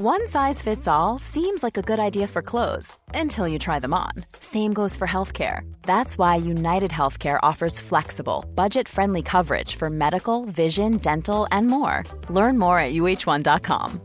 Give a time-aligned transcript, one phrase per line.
[0.00, 3.92] One size fits all seems like a good idea for clothes until you try them
[3.92, 4.12] on.
[4.38, 5.62] Same goes for healthcare.
[5.82, 12.04] That's why United Healthcare offers flexible, budget friendly coverage for medical, vision, dental, and more.
[12.30, 14.00] Learn more at uh1.com.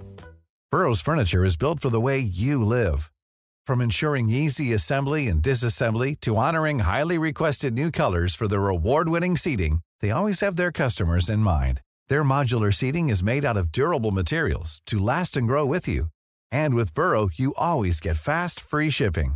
[0.71, 3.11] Burrow's furniture is built for the way you live.
[3.67, 9.37] From ensuring easy assembly and disassembly to honoring highly requested new colors for their award-winning
[9.37, 11.81] seating, they always have their customers in mind.
[12.09, 16.07] Their modular seating is made out of durable materials to last and grow with you.
[16.51, 19.35] And with Burrow, you always get fast, free shipping.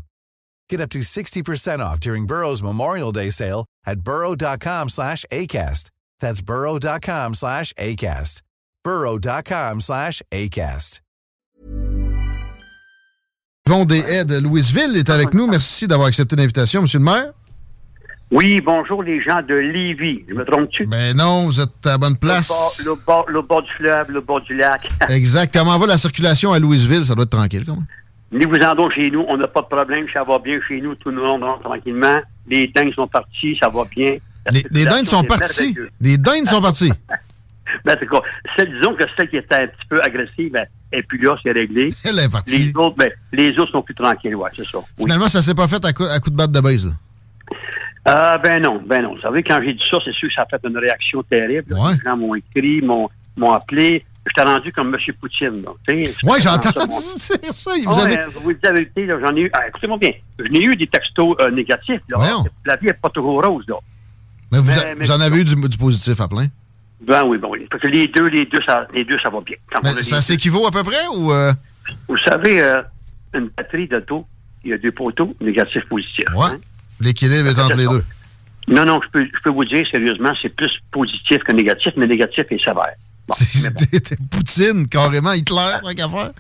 [0.70, 5.92] Get up to 60% off during Burrow's Memorial Day sale at burrow.com slash ACAST.
[6.20, 8.42] That's burrow.com slash ACAST.
[8.84, 11.02] burrow.com slash ACAST.
[13.68, 15.46] Yvon des de Louisville est avec nous.
[15.46, 17.34] Merci d'avoir accepté l'invitation, Monsieur le maire.
[18.30, 20.26] Oui, bonjour les gens de Lévis.
[20.28, 20.86] Je me trompe-tu?
[20.86, 22.84] Ben non, vous êtes à la bonne place.
[22.86, 24.90] Le bord, le, bord, le bord du fleuve, le bord du lac.
[25.10, 25.54] exact.
[25.54, 27.06] Comment va la circulation à Louisville?
[27.06, 27.66] Ça doit être tranquille.
[28.34, 30.82] Ni vous en donc chez nous, on n'a pas de problème, ça va bien chez
[30.82, 32.20] nous, tout le monde rentre tranquillement.
[32.50, 34.18] Les dingues sont partis, ça va bien.
[34.52, 35.76] Les, les dindes sont partis.
[36.02, 36.92] Les dindes sont partis.
[37.84, 38.24] Ben, c'est quoi?
[38.56, 41.52] Celle, disons que celle qui était un petit peu agressive, ben, et puis là, c'est
[41.52, 41.94] réglé.
[42.06, 42.60] Elle est partie.
[42.60, 44.78] Les autres, ben, les autres sont plus tranquilles, ouais, c'est ça.
[44.78, 45.04] Oui.
[45.04, 46.86] Finalement, ça s'est pas fait à coup, à coup de batte de base.
[46.86, 46.94] là.
[48.10, 49.16] Ah, ben non, ben non.
[49.16, 51.74] Vous savez, quand j'ai dit ça, c'est sûr que ça a fait une réaction terrible.
[51.74, 51.92] Ouais.
[51.94, 54.06] Les gens m'ont écrit, m'ont, m'ont appelé.
[54.26, 55.14] J'étais rendu comme M.
[55.20, 56.72] Poutine, C'est j'entends.
[56.72, 57.72] ça, mon- C'est ça.
[57.86, 58.18] Vous avez...
[58.42, 59.50] vous la vérité, là, j'en ai eu.
[59.54, 62.02] ah, écoutez-moi bien, je n'ai eu des textos euh, négatifs.
[62.10, 62.18] Là.
[62.66, 63.76] La vie n'est pas toujours rose, là.
[64.52, 66.48] Mais vous, mais- a- mais- vous en avez eu du, du positif à plein?
[67.02, 67.68] Ben oui, bon, oui.
[67.70, 69.56] Parce que les deux, les deux, ça, les deux, ça va bien.
[69.72, 71.32] Quand Mais ça s'équivaut à peu près ou.
[71.32, 71.54] euh,
[72.08, 72.82] Vous savez, euh,
[73.34, 74.26] une batterie d'auto,
[74.64, 76.26] il y a deux poteaux, négatif, positif.
[76.36, 76.48] Ouais.
[76.54, 76.58] hein.
[77.00, 78.04] L'équilibre est entre les deux.
[78.68, 82.06] Non, non, je peux, je peux vous dire sérieusement, c'est plus positif que négatif, mais
[82.08, 82.94] négatif est sévère.
[83.28, 83.70] Bon, bon.
[84.04, 86.32] T'es Poutine, carrément, Hitler, tant qu'à faire.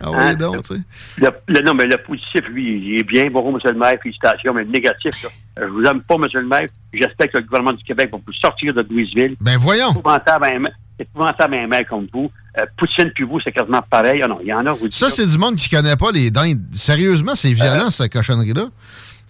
[0.00, 0.34] Ah oui, Hein?
[0.34, 0.80] donc, tu sais.
[1.18, 3.28] Le, le- non, mais le positif, lui, il est bien.
[3.30, 4.52] Bonjour, monsieur le maire, félicitations.
[4.54, 5.28] Mais le négatif, là,
[5.60, 6.68] euh, je vous aime pas, monsieur le maire.
[6.92, 9.36] J'espère que le gouvernement du Québec va vous sortir de Louisville.
[9.40, 9.90] Ben voyons.
[9.90, 10.64] épouvantable un,
[10.98, 12.30] c'est épouvantable un maire comme vous.
[12.58, 14.20] Euh, Poutine puis vous, c'est quasiment pareil.
[14.22, 16.30] Ah non, il y en a, vous Ça, c'est du monde qui connaît pas les
[16.32, 16.60] dindes.
[16.72, 18.66] Sérieusement, c'est violent, Euh, cette cochonnerie-là.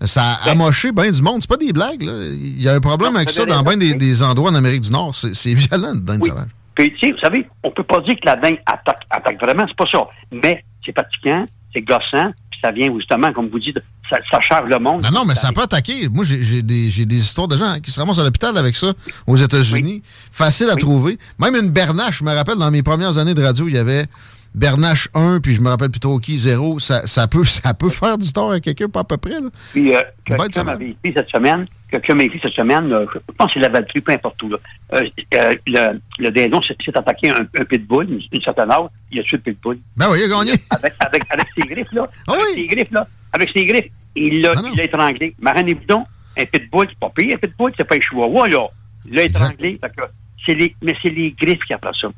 [0.07, 1.39] Ça a amoché bien du monde.
[1.41, 2.13] C'est pas des blagues, là.
[2.27, 4.83] Il y a un problème Non, avec ça dans bien des, des endroits en Amérique
[4.83, 5.15] du Nord.
[5.15, 6.29] C'est violent, le dinde Oui.
[6.31, 6.49] sauvage.
[6.75, 9.65] Puis, tu sais, vous savez, on peut pas dire que la dingue attaque, attaque vraiment,
[9.69, 10.05] c'est pas ça.
[10.33, 14.69] Mais c'est fatigant, c'est gossant, puis ça vient justement, comme vous dites, ça, ça charge
[14.71, 15.03] le monde.
[15.05, 16.09] Non, non, mais ça peut attaquer.
[16.09, 18.93] Moi, j'ai des, des histoires de gens qui se ramassent à l'hôpital avec ça
[19.27, 20.03] aux États-Unis.
[20.33, 20.81] Facile à Oui.
[20.81, 21.19] trouver.
[21.39, 24.07] Même une bernache, je me rappelle, dans mes premières années de radio, il y avait
[24.55, 26.79] bernache 1, puis je me rappelle plus trop qui, 0.
[26.79, 29.41] Ça, ça, peut, ça peut faire du tort à quelqu'un, pas à peu près.
[29.41, 29.49] Là.
[29.73, 30.65] Puis, euh, quelqu'un va.
[30.73, 33.69] m'avait écrit cette semaine, quelqu'un m'a écrit cette semaine, euh, je pense que c'est la
[33.69, 34.59] Valtrie, peu importe où, là.
[34.95, 35.03] Euh,
[35.35, 39.21] euh, le, le dindon s'est attaqué à un, un pitbull, une, une certaine âge, il
[39.21, 39.79] a tué le pitbull.
[39.97, 40.53] Ben oui, il a gagné.
[40.71, 42.07] Avec, avec, avec ses griffes, là.
[42.27, 42.55] Ah avec oui?
[42.55, 43.07] ses griffes, là.
[43.33, 43.91] Avec ses griffes.
[44.15, 44.69] Il l'a Ah non.
[44.73, 45.35] il l'a étranglé.
[45.41, 48.67] Maranez-vous donc, un pitbull, c'est pas pire, un pitbull, c'est pas un chihuahua, là.
[49.07, 49.79] Il l'a étranglé.
[49.81, 50.03] Fait que
[50.45, 52.09] c'est les, mais c'est les griffes qui après ça.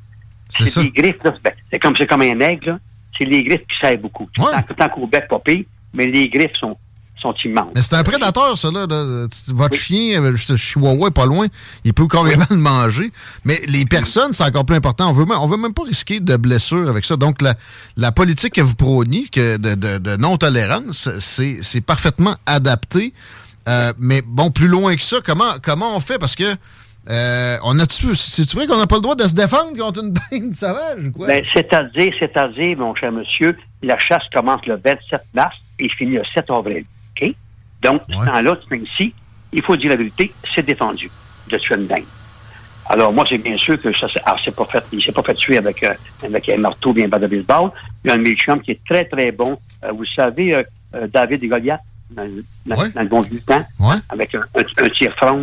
[0.56, 1.34] C'est les griffes, là.
[1.42, 2.78] ben, c'est comme, c'est comme un aigle.
[3.18, 4.28] C'est les griffes qui servent beaucoup.
[4.38, 4.52] Ouais.
[4.76, 6.76] Tant, qu'au bec, pas pire, mais les griffes sont,
[7.20, 7.70] sont immenses.
[7.74, 8.86] Mais c'est un prédateur, ça, là.
[8.88, 9.26] là.
[9.48, 9.78] Votre Oui.
[9.78, 11.46] chien, euh, juste chihuahua, est pas loin.
[11.84, 13.12] Il peut carrément le manger.
[13.44, 15.08] Mais les personnes, c'est encore plus important.
[15.10, 17.16] On veut, on veut même pas risquer de blessures avec ça.
[17.16, 17.54] Donc, la,
[17.96, 23.12] la politique que vous prôniez, que de, de- de non-tolérance, c'est c'est parfaitement adapté.
[23.68, 26.18] Euh, mais bon, plus loin que ça, comment, comment on fait?
[26.18, 26.56] Parce que
[27.10, 28.14] euh, on a-tu.
[28.14, 31.12] C'est-tu vrai qu'on n'a pas le droit de se défendre contre une dinde sauvage ou
[31.12, 31.26] quoi?
[31.26, 36.22] Ben, c'est-à-dire, c'est-à-dire, mon cher monsieur, la chasse commence le 27 mars et finit le
[36.32, 36.84] 7 avril.
[37.20, 37.34] OK?
[37.82, 38.14] Donc, Ouais.
[38.18, 39.14] ce temps-là, ce temps-ci,
[39.52, 41.10] il faut dire la vérité, c'est défendu
[41.50, 42.04] de tuer une dingue.
[42.86, 45.34] Alors, moi, c'est bien sûr que ça ah, c'est pas fait, il s'est pas fait
[45.34, 47.70] tuer avec, euh, avec un marteau bien bas de baseball.
[48.04, 49.58] Il y a un méchant qui est très, très bon.
[49.84, 51.80] Euh, vous savez, euh, David et Goliath,
[52.10, 52.28] dans,
[52.66, 53.64] dans, le bon vieux temps,
[54.10, 55.38] avec un, un,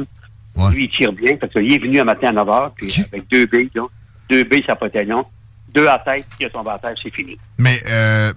[0.71, 3.29] Lui, il tire bien, parce qu'il est venu un matin à 9 h, puis avec
[3.29, 3.83] deux billes, là,
[4.29, 5.23] deux billes, ça peut être long.
[5.73, 7.37] Deux à tête, il a tombé à terre, c'est fini.
[7.57, 7.79] Mais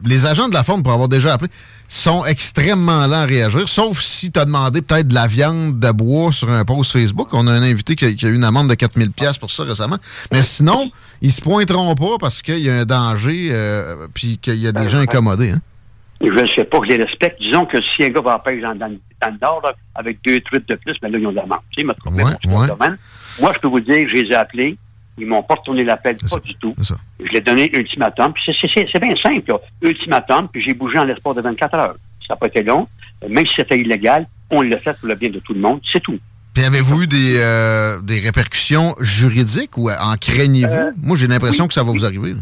[0.05, 1.51] les agents de la faune, pour avoir déjà appelé,
[1.89, 5.91] sont extrêmement lents à réagir, sauf si tu as demandé peut-être de la viande de
[5.93, 7.29] bois sur un post Facebook.
[7.33, 9.99] On a un invité qui a, eu une amende de 4000 pièces pour ça récemment.
[10.33, 10.91] Mais sinon,
[11.21, 14.73] ils se pointeront pas parce qu'il y a un danger euh, puis qu'il y a
[14.73, 15.51] des gens incommodés.
[15.51, 15.61] Hein?
[16.21, 17.41] Je ne sais pas que je les respecte.
[17.41, 19.63] Disons que si un gars va pêcher dans, dans, le nord
[19.95, 21.61] avec deux truites de plus, ben là, ils ont de l'amende.
[21.77, 24.79] Tu Moi, je peux vous dire que je les ai appelés
[25.19, 26.75] ils m'ont pas retourné l'appel, pas du tout.
[27.21, 28.33] Je l'ai donné ultimatum.
[28.33, 29.59] Puis c'est bien simple, là.
[29.83, 31.95] Ultimatum, puis j'ai bougé en l'espoir de 24 heures.
[32.27, 32.89] Ça n'a pas été long.
[33.29, 35.81] Même si c'était illégal, on l'a fait pour le bien de tout le monde.
[35.91, 36.19] C'est tout.
[36.53, 40.73] Puis avez-vous eu des, euh, des répercussions juridiques ou en craignez-vous?
[40.73, 42.35] Euh, Moi, j'ai l'impression que ça va vous arriver.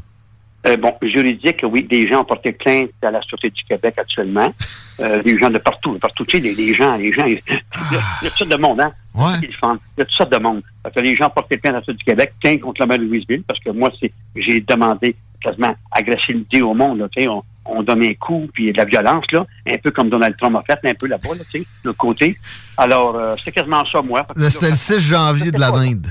[0.64, 4.54] Euh, bon, juridique, oui, des gens ont porté plainte à la Sûreté du Québec actuellement.
[5.00, 8.00] Euh, des gens de partout, partout, tu sais, des, gens, les gens, il y, a,
[8.22, 8.92] toutes sortes de monde, hein?
[9.14, 9.32] Ouais.
[9.42, 10.62] Il y a toutes sortes de monde.
[10.82, 12.86] Parce que les gens ont porté plainte à la Sûreté du Québec, plainte contre la
[12.86, 17.28] maire de Louisville, parce que moi, c'est, j'ai demandé quasiment agressivité au monde, tu sais,
[17.28, 20.56] on, on, donne un coup, puis de la violence, là, un peu comme Donald Trump
[20.56, 22.36] a fait, un peu là-bas, là, tu sais, de l'autre côté.
[22.76, 24.24] Alors, euh, c'est quasiment ça, moi.
[24.36, 26.06] C'était le 6 janvier de la Dinde.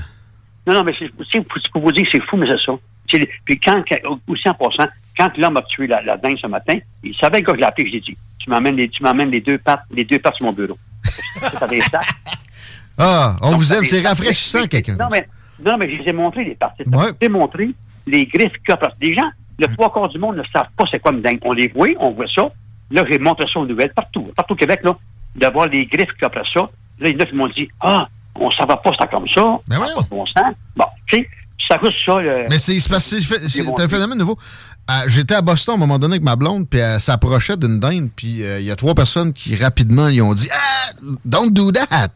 [0.66, 1.40] Non, non, mais c'est,
[1.70, 2.72] pour vous dire, c'est fou, mais c'est ça.
[3.44, 3.82] Puis quand,
[4.28, 4.86] aussi en passant,
[5.16, 7.86] quand l'homme a tué la, la dingue ce matin, il savait que je l'ai appelé,
[7.86, 10.36] je lui ai dit, tu m'amènes les, tu m'amènes les deux pattes, les deux pattes
[10.36, 10.78] sur mon bureau.
[12.98, 14.96] ah, on vous aime, c'est rafraîchissant, quelqu'un.
[14.96, 15.28] Non, mais,
[15.64, 16.82] non, mais je les ai montré, les parties.
[16.86, 17.06] Ouais.
[17.08, 17.70] Je les ai montré
[18.06, 18.76] les griffes qu'il y a.
[18.76, 19.28] Parce que les gens,
[19.58, 21.38] le trois quarts du monde ne savent pas c'est quoi une dingue.
[21.42, 22.50] On les voit, on voit ça.
[22.90, 24.96] Là, j'ai montré ça aux nouvelles, partout, partout au Québec, là,
[25.36, 26.60] d'avoir les griffes qu'il y a après ça.
[26.98, 29.28] Là, il y en a qui m'ont dit, ah, on ne savait pas ça comme
[29.28, 29.42] ça.
[29.68, 29.86] Ben ouais.
[29.94, 30.54] pas de bon sens.
[30.76, 31.28] Bon, tu sais,
[32.04, 32.16] ça.
[32.48, 34.38] Mais c'est un phénomène nouveau.
[34.90, 37.78] Euh, j'étais à Boston à un moment donné avec ma blonde, puis elle s'approchait d'une
[37.78, 40.90] dinde, puis euh, il y a trois personnes qui rapidement ils ont dit Ah,
[41.24, 42.10] don't do that.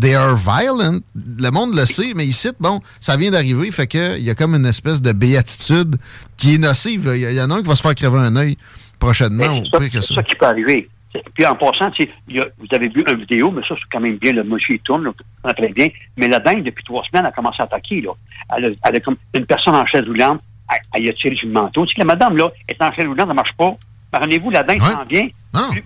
[0.00, 1.00] They are violent.
[1.16, 4.54] Le monde le sait, mais ici, bon, ça vient d'arriver, fait qu'il y a comme
[4.54, 5.96] une espèce de béatitude
[6.36, 7.10] qui est nocive.
[7.12, 8.56] Il y, en a un qui va se faire crever un œil
[9.00, 9.62] prochainement.
[9.72, 10.88] C'est ça, ça qui peut arriver.
[11.34, 11.90] Puis en passant,
[12.28, 15.10] vous avez vu une vidéo, mais ça, c'est quand même bien, le monsieur il tourne,
[15.56, 15.88] très bien.
[16.16, 18.00] Mais la dingue, depuis trois semaines, a commencé à attaquer.
[18.00, 18.12] Là.
[18.56, 21.84] Elle, a, comme une personne en chaise roulante, elle, elle a tiré sur le manteau.
[21.86, 23.74] Tu sais, la madame, là, est en chaise roulante, ça marche pas.
[24.14, 25.28] Rendez-vous, la dingue s'en vient,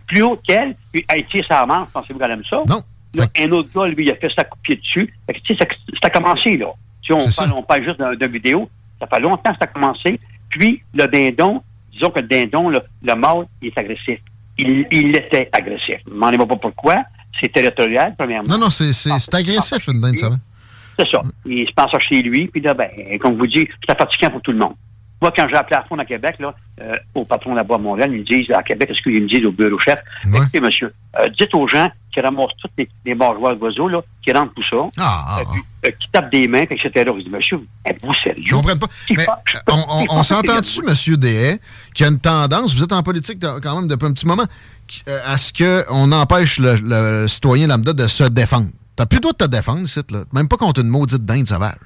[0.06, 2.62] plus, haut qu'elle, puis elle tire sa manche, pensez-vous qu'elle aime ça?
[2.66, 2.80] Non.
[3.36, 5.12] un autre gars, lui, il a fait sa pied dessus.
[5.28, 5.66] tu sais, ça,
[6.02, 6.72] ça, a commencé, là.
[7.06, 8.68] Sais, on, parle, on parle juste d'une vidéo.
[9.00, 10.20] Ça fait longtemps que ça a commencé.
[10.48, 11.62] Puis, le dindon,
[11.92, 14.20] disons que le dindon, le, le mâle, il est agressif
[14.58, 15.96] il, il était agressif.
[16.04, 17.02] Je ne demandez pas pourquoi.
[17.40, 18.48] C'est territorial, premièrement.
[18.48, 20.36] Non, non, c'est agressif, une dinde, ça va.
[20.98, 21.20] C'est ça.
[21.44, 22.88] Il se passe chez lui, puis là, ben,
[23.20, 24.74] comme vous dites, c'est fatigant pour tout le monde.
[25.22, 28.10] Moi, quand j'ai appelé à fond à Québec, là, euh, au patron là-bas à Montréal,
[28.12, 31.28] ils me disent à Québec, est-ce qu'ils me disent au bureau chef, écoutez, monsieur, euh,
[31.38, 35.24] dites aux gens qui ramassent tous les, les d'oiseaux, là, qui rentrent tout ça, ah,
[35.28, 35.44] ah, euh,
[35.86, 35.90] ah.
[35.90, 36.90] qui tapent des mains, etc.
[36.94, 38.44] Je dis, monsieur, êtes-vous sérieux?
[38.46, 38.86] Je comprends pas.
[39.10, 39.26] Mais,
[39.68, 41.60] on, on, s'entend dessus, monsieur Dehaye,
[41.94, 44.44] qu'il y a une tendance, vous êtes en politique quand même depuis un petit moment,
[45.24, 48.68] à ce qu'on empêche le, le, citoyen lambda de se défendre?
[48.96, 50.24] T'as plus le droit de te défendre, ici, là.
[50.32, 51.76] Même pas contre une maudite dinde sauvage.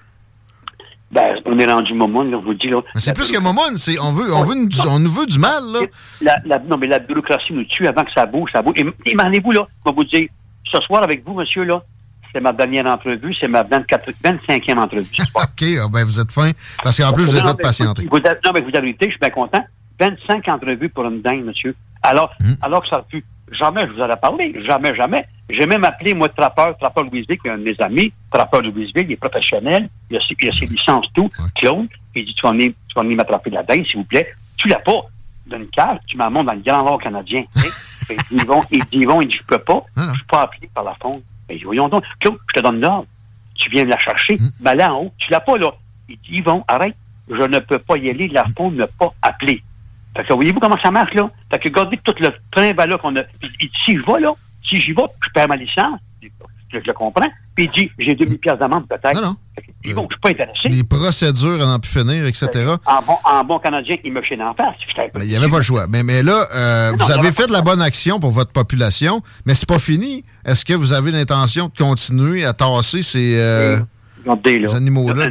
[1.11, 2.81] Ben, on est rendu moment, là, on vous dit, là.
[2.94, 4.55] C'est plus que moment, c'est, on veut, on veut,
[4.89, 5.81] on nous veut du mal, là.
[6.20, 8.75] La, la, non, mais la bureaucratie nous tue avant que ça bouge, ça bouge.
[8.77, 10.29] Et, imaginez-vous, là, je vais vous dire,
[10.73, 11.82] ce soir avec vous, monsieur, là,
[12.32, 15.08] c'est ma dernière entrevue, c'est ma 24, 25e entrevue.
[15.34, 16.53] OK, ah, ben, vous êtes fin,
[16.84, 18.06] parce qu'en plus, vous êtes patienté.
[18.08, 19.65] Vous, non, mais vous avez été, je suis bien content.
[19.99, 21.75] 25 entrevues pour une dingue, monsieur.
[22.03, 22.53] Alors, hmm.
[22.63, 25.27] alors que ça a pu, jamais je vous en ai parlé, jamais, jamais.
[25.49, 28.93] J'ai même appelé, moi, Trappeur, Trappeur Louisville, qui est un de mes amis, Trappeur Louisville,
[28.97, 32.53] il est professionnel, il a, il a ses licences, tout, Claude, il dit, tu vas
[32.53, 34.29] venir, tu vas venir m'attraper la dingue, s'il vous plaît.
[34.57, 35.01] Tu l'as pas
[35.47, 37.45] d'une cave, tu m'amènes dans le Grand Nord canadien.
[38.31, 41.23] ils vont, ils disent, ils je peux pas, je suis pas appelé par la fonte.
[41.49, 43.07] Mais voyons donc, Claude, je te donne l'ordre.
[43.55, 44.49] Tu viens de la chercher, hmm.
[44.61, 45.73] ben là en haut, tu l'as pas là.
[46.09, 46.97] Il dit, Yvon, arrête,
[47.29, 49.63] je ne peux pas y aller, la fonte ne pas appelé.
[50.17, 51.31] Fait que voyez-vous comment ça marche, là?
[51.50, 53.22] Fait que regardez tout le train là qu'on a.
[53.84, 54.32] si je vais, là,
[54.69, 56.00] si j'y vais, je perds ma licence,
[56.72, 57.29] je, le comprends.
[57.55, 59.14] Puis il dit, j'ai 2000 pièces d'amende peut-être.
[59.14, 59.36] Non, non.
[59.84, 60.69] Ils vont, je suis pas intéressé.
[60.69, 62.74] Les procédures à n'en plus finir, etc.
[62.84, 64.76] En bon, en bon Canadien, il me chine en face.
[65.20, 65.86] Il n'y avait pas le choix.
[65.88, 69.55] Mais, mais là, euh, vous avez fait de la bonne action pour votre population, mais
[69.55, 70.24] c'est pas fini.
[70.44, 73.36] Est-ce que vous avez l'intention de continuer à tasser ces...
[73.38, 73.79] Euh,
[74.26, 74.36] là.
[74.44, 75.29] Les animaux-là?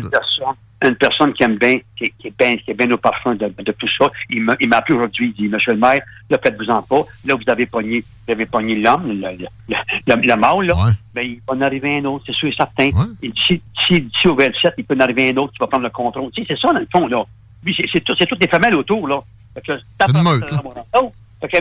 [0.82, 3.48] Une personne, qui aime bien, qui, qui est bien, qui est bien au parfum de,
[3.48, 4.10] de tout ça.
[4.30, 7.04] Il m'a, il m'a appelé aujourd'hui, il dit, Monsieur le maire, là, faites-vous-en pas.
[7.26, 9.76] Là, vous avez pogné, vous avez pogné l'homme, le, le, le,
[10.08, 10.76] le, le mâle, là.
[10.76, 10.92] Ouais.
[11.14, 12.86] Ben, il va en arriver un autre, c'est sûr et certain.
[12.86, 13.06] Ouais.
[13.22, 15.84] Et d'ici, d'ici, d'ici au 27, il peut en arriver un autre qui va prendre
[15.84, 16.32] le contrôle.
[16.32, 17.24] Tu sais, c'est ça, dans le fond, là.
[17.64, 19.22] Lui, c'est, tout, c'est toutes les femelles autour, là.
[19.54, 20.62] Fait que, C'est une meute, là.
[20.98, 21.12] Oh!
[21.42, 21.58] Fait que,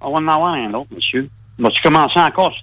[0.00, 1.28] on va en avoir un autre, monsieur.
[1.58, 2.54] Moi, tu commences encore,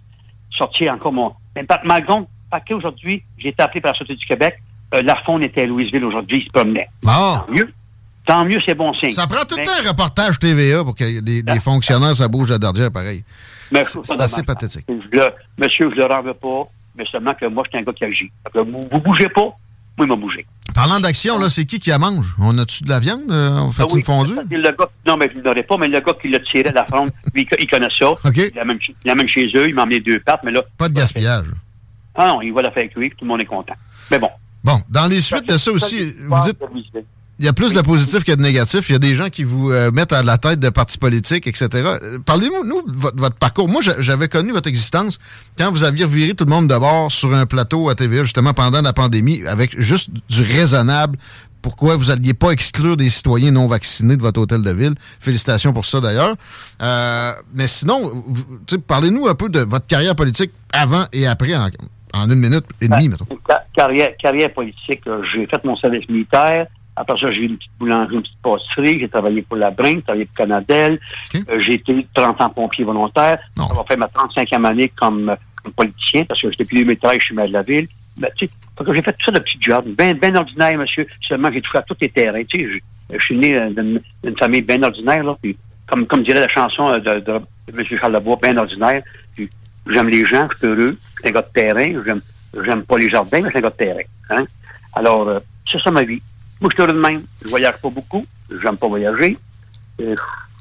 [0.52, 1.34] sortir encore mon.
[1.56, 2.16] Mais par malgré,
[2.50, 4.60] parce qu'aujourd'hui, j'ai été appelé par la Société du Québec,
[4.96, 6.88] euh, la faune était à Louisville aujourd'hui, il se promenait.
[7.04, 7.72] Tant mieux.
[8.26, 9.10] Tant mieux, c'est bon signe.
[9.12, 12.52] Ça prend tout le temps un reportage TVA pour que les, les fonctionnaires, ça bouge
[12.52, 13.24] à Dardière pareil.
[13.72, 14.86] C'est assez pathétique.
[15.12, 18.04] Le- monsieur, je le rends pas, mais seulement que moi, je suis un gars qui
[18.06, 18.32] agit.
[18.54, 19.58] Que vous, vous bougez pas, moi,
[20.02, 20.46] il m'a bougé.
[20.76, 22.36] Parlant d'action, là, c'est qui qui la mange?
[22.40, 23.32] On a-tu de la viande?
[23.32, 24.34] Euh, On fait Ah une fondue?
[24.36, 26.70] c'est Le gars, non, mais je ne l'aurais pas, mais le gars qui l'a tiré
[26.70, 28.12] de la fronde, lui, il connaît ça.
[28.36, 30.62] Il l'amène l'amène chez eux, il m'a emmené deux pattes, mais là.
[30.78, 31.48] Pas de gaspillage.
[32.16, 33.76] Ah non, il va la faire cuire, tout le monde est content.
[34.12, 34.30] Mais bon.
[34.64, 36.58] Bon, dans les suites de ça aussi, vous dites,
[37.40, 38.90] il y a plus de positif que de négatif.
[38.90, 41.48] Il y a des gens qui vous euh, mettent à la tête de partis politiques,
[41.48, 41.68] etc.
[41.74, 43.70] Euh, Parlez-nous, nous, de votre, votre parcours.
[43.70, 45.20] Moi, j'a- j'avais connu votre existence
[45.58, 48.54] quand vous aviez reviré tout le monde de bord sur un plateau à TVA, justement,
[48.54, 51.18] pendant la pandémie, avec juste du raisonnable.
[51.62, 54.96] Pourquoi vous n'alliez pas exclure des citoyens non vaccinés de votre hôtel de ville?
[55.22, 56.36] Félicitations pour ça, d'ailleurs.
[56.82, 58.26] Euh, mais sinon,
[58.88, 61.70] parlez-nous un peu de votre carrière politique avant et après, en,
[62.14, 63.26] en une minute et demie, mettons.
[63.48, 66.68] Ca- Carrière, carrière politique, euh, j'ai fait mon service militaire.
[66.96, 69.00] Après ça, j'ai eu une petite boulangerie, une petite pâtisserie.
[69.00, 71.00] J'ai travaillé pour la Brin, j'ai travaillé pour Canadel.
[71.50, 73.40] Euh, j'ai été 30 ans pompier volontaire.
[73.58, 73.68] Non.
[73.68, 77.26] Ça va faire ma 35e année comme, euh, comme politicien, parce que depuis 2013, je
[77.26, 77.88] suis maire de la ville.
[78.18, 78.54] Ben, tu sais,
[78.94, 81.08] j'ai fait tout ça de petits jobs, bien ben ordinaire, monsieur.
[81.26, 82.44] Seulement, j'ai touché à tous les terrains.
[82.44, 82.68] Tu sais,
[83.12, 85.38] je, je suis né d'une famille bien ordinaire, là.
[85.42, 85.56] Puis,
[85.88, 87.42] comme, comme dirait la chanson de, de, de
[87.78, 87.86] M.
[87.98, 89.02] Charles Lebois, bien ordinaire.
[89.90, 90.98] J'aime les gens, je suis heureux.
[91.16, 92.02] Je suis un gars de terrain.
[92.06, 92.22] J'aime,
[92.64, 94.02] j'aime pas les jardins, mais je suis un gars de terrain.
[94.30, 94.46] Hein?
[94.94, 96.22] Alors, euh, c'est ça ma vie.
[96.62, 97.24] Moi, je suis heureux de même.
[97.44, 98.26] Je voyage pas beaucoup.
[98.62, 99.38] J'aime pas voyager.
[100.02, 100.16] Euh,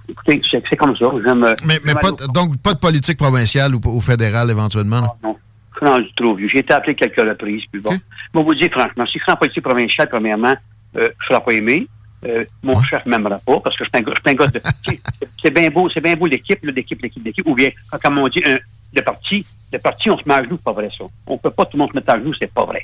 [0.09, 1.07] écoutez, c'est, c'est comme ça.
[1.25, 1.45] J'aime.
[1.45, 5.01] euh, Mais, mais pas, donc, pas de politique provinciale ou, ou fédérale, éventuellement?
[5.05, 5.37] ah, non.
[5.81, 6.49] Je suis rendu trop vieux.
[6.49, 7.63] J'ai été appelé quelques reprises.
[7.71, 7.97] Puis bon.
[8.35, 10.55] Moi, vous dire franchement, si je serais en politique provinciale, premièrement,
[10.97, 11.87] euh, je ne serais pas aimé.
[12.27, 14.61] Euh, mon chef ne m'aimera pas parce que je suis un gars, de.
[15.43, 17.47] c'est- bien beau, c'est bien beau l'équipe, l'équipe, l'équipe, l'équipe.
[17.47, 17.71] Ou bien,
[18.03, 18.57] comme on dit, un,
[18.95, 21.05] le parti, le parti, on se met à genoux, c'est pas vrai ça.
[21.27, 22.83] On peut pas tout le monde se mettre à genoux, c'est pas vrai.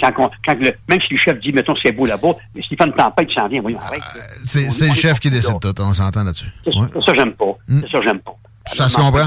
[0.00, 2.76] Quand, on- quand le, même si le chef dit, mettons, c'est beau là-bas, mais s'il
[2.76, 4.00] fait une tempête, il s'en vient, voyons, arrête.
[4.00, 4.22] là.
[4.44, 6.46] C'est le chef qui décide tout, on s'entend là-dessus.
[6.64, 7.56] C'est ça, j'aime pas.
[7.68, 7.80] Mm.
[7.80, 8.36] C'est ça, j'aime pas.
[8.72, 9.26] Ça se comprend.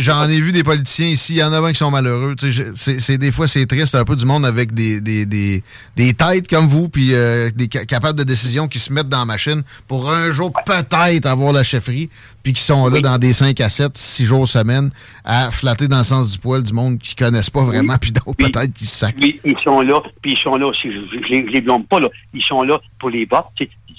[0.00, 2.34] J'en ai vu des politiciens ici, il y en a bien qui sont malheureux.
[2.74, 5.62] C'est des fois, c'est triste, un peu du monde avec des, des, des,
[5.94, 9.18] des têtes comme vous, puis euh, des ca- capables de décision qui se mettent dans
[9.18, 12.08] la machine pour un jour peut-être avoir la chefferie,
[12.42, 13.02] puis qui sont là Oui.
[13.02, 14.90] dans des 5 à 7, 6 jours semaine,
[15.22, 18.32] à flatter dans le sens du poil du monde qui connaissent pas vraiment, puis d'autres
[18.34, 19.18] peut-être qui se sacrent.
[19.20, 22.08] Ils sont là, puis ils sont là aussi, je ne les, blâme pas, là.
[22.32, 23.44] ils sont là pour les votes.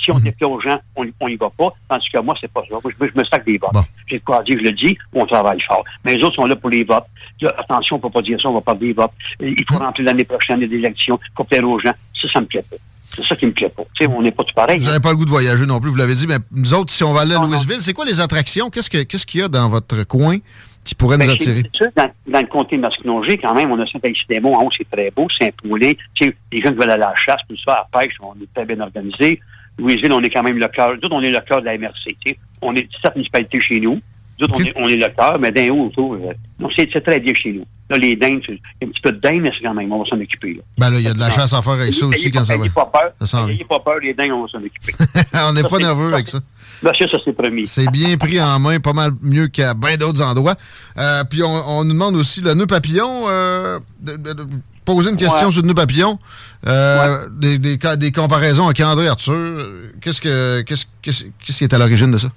[0.02, 0.24] Si on Mhm.
[0.24, 1.74] déplaît aux gens, on n'y va pas.
[1.90, 2.78] Tandis que moi, c'est pas ça.
[2.84, 3.72] Moi, je, je me sac des votes.
[3.74, 3.84] Bon.
[4.08, 5.84] J'ai de quoi dire, je le dis, on travaille fort.
[6.04, 7.06] Mais les autres sont là pour les votes.
[7.42, 9.12] Là, attention, on ne peut pas dire ça, on va parler des votes.
[9.40, 9.56] Il Mhm.
[9.72, 11.94] faut rentrer l'année prochaine des élections, il faut plaire aux gens.
[12.20, 12.78] Ça, ça me plaît pas.
[13.16, 13.84] C'est ça qui me plaît pas.
[14.10, 14.78] On n'est pas tout pareil.
[14.80, 14.92] Vous hein.
[14.92, 17.04] n'avez pas le goût de voyager non plus, vous l'avez dit, mais nous autres, si
[17.04, 17.46] on va aller à Non.
[17.48, 18.70] Louisville, c'est quoi les attractions?
[18.72, 20.38] Qu'est-ce que- qu'est-ce qu'il y a dans votre coin
[20.84, 21.64] qui pourrait Ben, nous c'est- attirer?
[21.74, 24.90] sûr, dans, dans le comté de Masquinongé, quand même, on a Saint-Alexis-des-Monts, en haut, c'est
[24.90, 28.00] très beau, sais, les gens qui veulent aller à la chasse, tout ça, à la
[28.00, 29.40] pêche, on est très bien organisé.
[29.78, 30.90] Louisville, on est quand même le cœur.
[30.92, 32.16] Nous autres, on est le cœur de la MRC.
[32.62, 34.00] On est 17 municipalités chez nous.
[34.40, 34.62] Nous autres, Ok.
[34.62, 36.14] on, est, on est le cœur, mais d'un haut autour.
[36.16, 37.66] euh, c'est très bien chez nous.
[37.90, 39.92] Là, les dindes, il y a un petit peu de dindes, mais c'est quand même,
[39.92, 40.54] on va s'en occuper.
[40.56, 40.62] Là.
[40.78, 42.56] Ben là, il y a de la chasse à faire avec ça aussi quand ça
[42.58, 42.64] va.
[42.64, 43.12] ayez pas peur.
[43.20, 43.56] Ça s'en vient.
[43.56, 44.94] Ayez pas peur, les dindes, on va s'en occuper.
[45.48, 46.40] on n'est pas nerveux avec ça.
[46.82, 47.68] Monsieur, ça, c'est promis.
[47.68, 50.56] C'est bien pris en main, pas mal mieux qu'à bien d'autres endroits.
[50.98, 51.48] Euh, puis on,
[51.80, 53.26] on nous demande aussi le nœud papillon.
[53.30, 54.44] euh, de- de- de
[54.86, 55.52] poser une question Ouais.
[55.52, 56.20] sur le nœud papillon.
[56.68, 59.68] Euh, des, des, des comparaisons avec André Arthur.
[60.02, 62.30] Qu'est-ce que qu'est-ce qu'est-ce qu'est-ce qui est à l'origine de ça?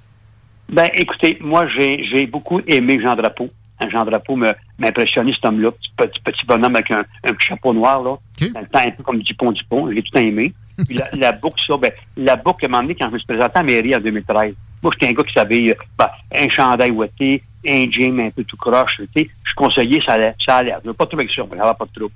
[0.69, 3.49] Ben, écoutez, moi, j'ai j'ai beaucoup aimé Jean Drapeau.
[3.79, 5.71] Hein, Jean Drapeau me- m'a impressionné, cet homme-là.
[5.71, 8.15] Petit, petit, petit bonhomme avec un, un petit chapeau noir, là.
[8.53, 9.89] Dans le temps, un peu comme Dupont Dupont.
[9.93, 10.53] J'ai tout aimé.
[10.87, 13.19] Puis la, la boucle, ça, ben, la boucle, à un moment donné, quand je me
[13.19, 16.49] suis présenté à mairie en 2013, moi, j'étais un gars qui savait, euh, ben, un
[16.49, 19.29] chandail ouaté, un jean un peu tout croche, tu sais.
[19.43, 20.73] Je conseillais, ça allait, ça allait.
[20.83, 22.13] Je veux pas trop avec ça, mais j'avais pas de trouble.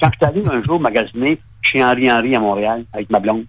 [0.00, 3.44] Quand je suis allé un jour magasiner chez Henri Henry à Montréal, avec ma blonde,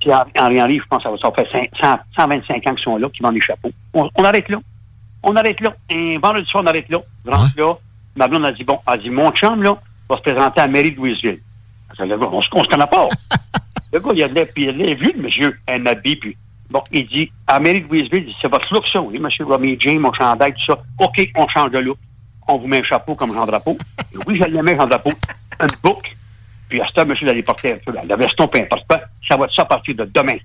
[0.00, 3.08] puis Henri Henry, je pense que ça fait cinq- 100 125 ans qu'ils sont là,
[3.08, 3.70] qui vendent des chapeaux.
[3.92, 4.58] On, on arrête là.
[5.22, 5.74] On arrête là.
[5.92, 6.98] Un vendredi soir, on arrête là.
[7.24, 7.72] Je rentre là.
[8.16, 9.76] Ma blonde a dit, bon, elle a dit, mon chum, là,
[10.08, 11.38] va se présenter à la mairie de Louisville.
[11.98, 13.08] Le gars, on, se- on se connaît pas.
[13.92, 16.36] le gars, il a l'air, puis il a vu, le monsieur, un habit, puis
[16.70, 19.18] bon, il dit, à la mairie de Louisville, il dit, c'est votre look, ça, oui,
[19.18, 20.78] monsieur Romy James, mon chandail, tout ça.
[21.00, 21.96] OK, on change de look.
[22.46, 23.76] On vous met un chapeau comme Jean Drapeau.
[24.12, 25.10] Et oui, je l'aimais, Jean Drapeau.
[25.64, 26.14] Une boucle,
[26.68, 29.36] Puis à ce temps, monsieur, d'aller porter un peu la veston, peu importe pas, ça
[29.36, 30.36] va être ça à partir de demain?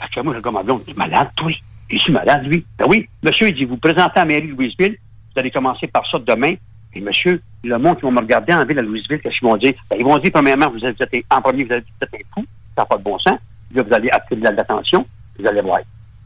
[0.00, 1.50] Fait que moi, je comme ma blonde, malade, toi?
[1.90, 2.64] Je suis malade, lui.
[2.78, 4.96] Ben oui, monsieur, il dit, vous présentez à la mairie de Louisville,
[5.32, 6.54] vous allez commencer par ça demain.
[6.92, 9.56] Et monsieur, le monde qui va me regarder en ville à Louisville, qu'est-ce qu'ils vont
[9.56, 9.74] dire?
[9.88, 10.96] Ben, ils vont dire, premièrement, vous êtes,
[11.30, 12.44] en premier, vous êtes, un fou,
[12.76, 13.38] ça n'a pas de bon sens.
[13.72, 15.06] Là, vous allez attirer l'attention,
[15.38, 15.80] vous allez voir.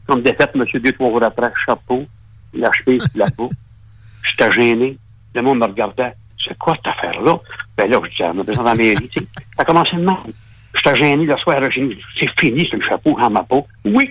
[0.07, 2.05] Comme défaite, monsieur, deux, trois jours après, chapeau,
[2.53, 3.49] la chemise, la peau.
[4.23, 4.97] J'étais gêné.
[5.33, 6.13] Le monde me regardait.
[6.43, 7.39] C'est quoi cette affaire-là?
[7.77, 9.25] Ben là, je dans la mairie, tu sais.
[9.55, 10.15] Ça a commencé de même.
[10.75, 13.65] J'étais gêné le soir, j'ai dit, c'est fini, c'est le chapeau en ma peau.
[13.85, 14.09] Oui,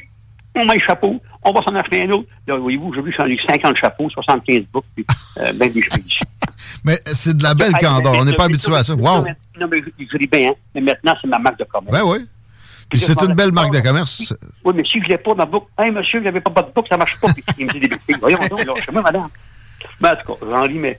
[0.56, 2.28] on met le chapeau, on va s'en acheter un autre.
[2.46, 5.06] Là, voyez-vous, j'ai vu, j'en ai 50 chapeaux, 75 boucles, puis
[5.38, 6.02] euh, ben des cheveux.
[6.84, 8.94] Mais c'est de la belle candeur, on n'est pas habitué à ça.
[8.94, 9.24] Wow!
[9.58, 10.54] Non, mais je dis bien, hein.
[10.74, 11.96] mais maintenant, c'est ma marque de commerce.
[11.96, 12.26] Ben oui.
[12.90, 14.34] Puis c'est une belle marque de commerce.
[14.64, 16.88] Oui, mais si je l'ai pas ma boucle, hey monsieur, je n'avais pas de boucle,
[16.88, 17.28] ça marche pas.
[17.32, 18.18] Puis il me dit des boucles.
[18.20, 19.28] Voyons donc, là, moi, madame.
[20.00, 20.98] Mais en tout cas, j'en ris, mais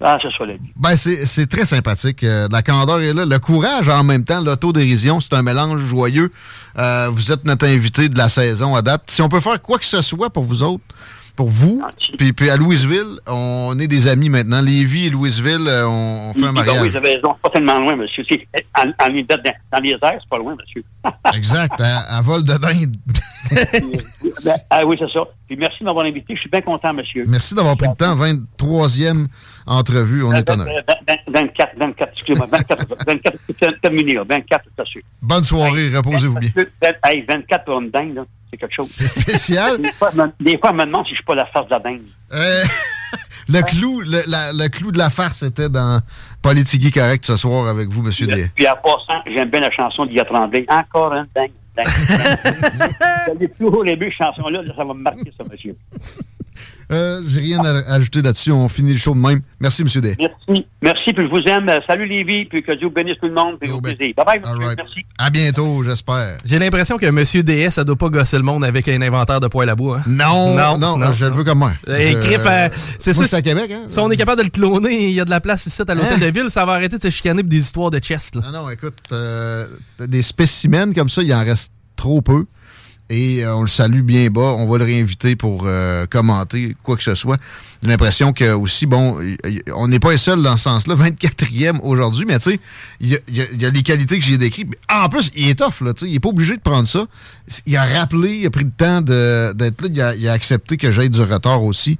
[0.00, 0.72] ah, vie.
[0.76, 2.22] Ben, c'est très sympathique.
[2.22, 3.24] Euh, la candeur est là.
[3.24, 6.30] Le courage en même temps, l'autodérision, c'est un mélange joyeux.
[6.78, 9.02] Euh, vous êtes notre invité de la saison à date.
[9.08, 10.84] Si on peut faire quoi que ce soit pour vous autres,
[11.38, 11.80] pour vous.
[12.18, 14.60] Puis, puis, à Louisville, on est des amis maintenant.
[14.60, 16.82] Lévis et Louisville, euh, on, fait un mariage.
[16.82, 17.32] oui, vous avez raison.
[17.40, 18.24] pas tellement loin, monsieur.
[18.76, 20.82] En, en, dans, les airs, c'est pas loin, monsieur.
[21.36, 21.80] exact.
[21.80, 22.96] À, vol de dinde.
[24.44, 25.20] Ben, ah oui, c'est ça.
[25.46, 26.34] Puis merci de m'avoir invité.
[26.34, 27.24] Je suis bien content, monsieur.
[27.26, 28.14] Merci d'avoir pris le temps.
[28.14, 29.26] 23e
[29.66, 30.22] entrevue.
[30.22, 30.66] On est honneur.
[31.32, 32.46] 24, 24, excusez-moi.
[32.50, 35.00] 24, 24, terminé, 24, c'est sûr.
[35.22, 35.88] Bonne soirée.
[35.96, 36.50] Reposez-vous bien.
[37.04, 38.88] Hey, 24 pour une dingue, là c'est quelque chose.
[38.88, 39.80] C'est spécial.
[39.80, 42.02] des, fois, des fois, me demande si je suis pas la farce de la dingue.
[42.32, 42.62] Euh,
[43.48, 46.00] le, clou, le, la, le, clou de la farce était dans
[46.42, 48.12] Politique Correct ce soir avec vous, M.
[48.26, 48.50] D.
[48.54, 50.66] Puis à passant, j'aime bien la chanson Tremblay.
[50.68, 51.52] Encore un dingue.
[51.76, 53.48] dingue.
[53.58, 55.76] toujours les deux chansons-là, ça va me marquer, ça, monsieur.
[56.90, 58.50] Euh, J'ai rien à ajouter là-dessus.
[58.50, 59.40] On finit le show de même.
[59.60, 59.88] Merci, M.
[60.00, 60.16] D.
[60.18, 60.66] Merci.
[60.80, 61.68] Merci, puis je vous aime.
[61.86, 64.14] Salut, Lévi, puis que Dieu bénisse tout le monde, puis au plaisir.
[64.16, 64.66] Bye-bye, monsieur.
[64.66, 64.78] Right.
[64.78, 65.00] Merci.
[65.18, 66.38] À bientôt, j'espère.
[66.44, 67.24] J'ai l'impression que M.
[67.42, 69.98] DS, ça doit pas gosser le monde avec un inventaire de poêle à bois.
[69.98, 70.04] Hein?
[70.06, 71.72] Non, non, non, non, je le veux comme moi.
[71.86, 73.36] Et euh, c'est ça.
[73.36, 73.82] À Québec, hein?
[73.88, 75.94] Si on est capable de le cloner, il y a de la place ici à
[75.94, 76.18] l'hôtel hein?
[76.18, 78.36] de ville, ça va arrêter de se chicaner pour des histoires de chest.
[78.36, 78.42] Là.
[78.46, 79.66] Non, non, écoute, euh,
[80.00, 82.46] des spécimens comme ça, il en reste trop peu
[83.10, 84.54] et euh, on le salue bien bas.
[84.56, 87.38] On va le réinviter pour euh, commenter quoi que ce soit.
[87.82, 89.18] J'ai l'impression que aussi, bon,
[89.74, 90.94] on n'est pas les seuls dans ce sens-là.
[90.94, 92.60] 24e aujourd'hui, mais tu sais,
[93.00, 94.68] il y, a les qualités que j'ai décrites.
[94.90, 97.06] En plus, il est tough, là, tu sais, il est pas obligé de prendre ça.
[97.66, 100.76] Il a rappelé, il a pris le temps d'être là, il a, il a accepté
[100.76, 101.98] que j'aille du retard aussi.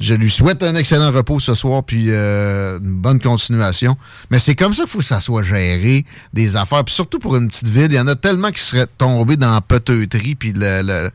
[0.00, 3.96] Je lui souhaite un excellent repos ce soir, puis euh, une bonne continuation.
[4.30, 6.84] Mais c'est comme ça qu'il faut que ça soit géré, des affaires.
[6.84, 9.52] Puis surtout pour une petite ville, il y en a tellement qui seraient tombés dans
[9.52, 11.10] la peteuterie, puis le, le,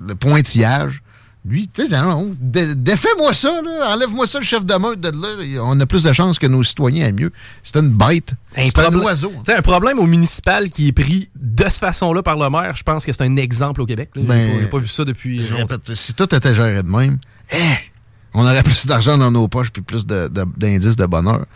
[0.00, 1.02] le pointillage.
[1.46, 3.62] Lui, tu sais, défais-moi ça.
[3.86, 5.62] Enlève-moi ça, le chef de meute de là.
[5.64, 7.32] On a plus de chances que nos citoyens aient mieux.
[7.62, 8.34] C'est une bête.
[8.54, 9.32] C'est un oiseau.
[9.46, 12.76] C'est un problème au municipal qui est pris de cette façon-là par le maire.
[12.76, 14.10] Je pense que c'est un exemple au Québec.
[14.16, 15.42] Ben, J'ai pas, pas, vu ça depuis.
[15.42, 17.16] Je répète, si tout était géré de même,
[17.52, 17.90] eh,
[18.34, 21.46] on aurait plus d'argent dans nos poches puis plus d'indices de, de, bonheur.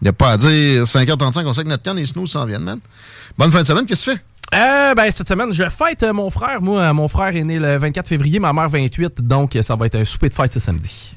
[0.00, 2.44] Il n'y a pas à dire 5h35, on sait que notre canne et snooze s'en
[2.44, 2.80] viennent, man.
[3.38, 4.24] Bonne fin de semaine, qu'est-ce que tu fais?
[4.56, 6.60] Euh, ben, cette semaine, je fête euh, mon frère.
[6.60, 9.96] Moi, mon frère est né le 24 février, ma mère 28, donc ça va être
[9.96, 11.16] un souper de fête ce samedi.